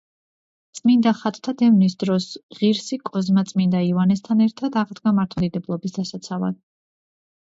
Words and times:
წმინდა 0.77 1.11
ხატთა 1.17 1.53
დევნის 1.59 1.95
დროს 2.05 2.25
ღირსი 2.59 2.99
კოზმა 3.11 3.45
წმინდა 3.53 3.83
იოანესთან 3.91 4.43
ერთად 4.49 4.81
აღდგა 4.85 5.15
მართლმადიდებლობის 5.21 5.99
დასაცავად. 5.99 6.59